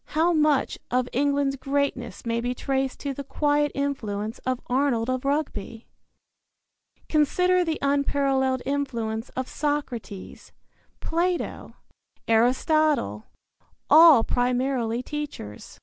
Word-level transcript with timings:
How 0.17 0.33
much 0.33 0.79
of 0.89 1.07
England's 1.13 1.55
greatness 1.57 2.25
may 2.25 2.41
be 2.41 2.55
traced 2.55 2.99
to 3.01 3.13
the 3.13 3.23
quiet 3.23 3.71
influence 3.75 4.39
of 4.47 4.59
Arnold 4.65 5.11
of 5.11 5.25
Rugby! 5.25 5.85
Consider 7.07 7.63
the 7.63 7.77
unparalleled 7.83 8.63
influence 8.65 9.29
of 9.37 9.47
Socrates, 9.47 10.53
Plato, 11.01 11.75
Aristotle 12.27 13.25
all 13.91 14.23
primarily 14.23 15.03
teachers. 15.03 15.79